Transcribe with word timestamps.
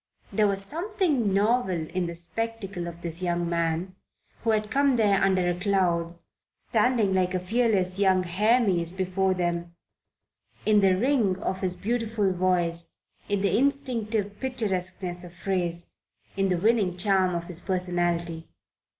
There 0.33 0.47
was 0.47 0.65
something 0.65 1.31
novel 1.31 1.87
in 1.89 2.07
the 2.07 2.15
spectacle 2.15 2.87
of 2.87 3.01
this 3.01 3.21
young 3.21 3.47
man, 3.47 3.95
who 4.41 4.49
had 4.49 4.71
come 4.71 4.95
there 4.95 5.21
under 5.23 5.47
a 5.47 5.59
cloud, 5.59 6.17
standing 6.57 7.13
like 7.13 7.35
a 7.35 7.39
fearless 7.39 7.99
young 7.99 8.23
Hermes 8.23 8.91
before 8.91 9.35
them, 9.35 9.75
in 10.65 10.79
the 10.79 10.97
ring 10.97 11.37
of 11.43 11.61
his 11.61 11.75
beautiful 11.75 12.33
voice, 12.33 12.95
in 13.29 13.41
the 13.41 13.55
instinctive 13.55 14.39
picturesqueness 14.39 15.23
of 15.23 15.33
phrase, 15.35 15.91
in 16.35 16.47
the 16.49 16.57
winning 16.57 16.97
charm 16.97 17.35
of 17.35 17.43
his 17.45 17.61
personality. 17.61 18.47